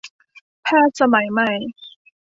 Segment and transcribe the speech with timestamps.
[0.63, 1.51] แพทย์สมัยใหม่